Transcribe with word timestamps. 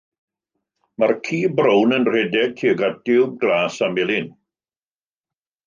Mae'r 1.03 1.13
ci 1.27 1.39
brown 1.59 1.93
yn 1.99 2.09
rhedeg 2.09 2.57
tuag 2.63 2.83
at 2.89 2.97
diwb 3.11 3.39
glas 3.47 3.79
a 3.89 3.93
melyn. 4.01 4.35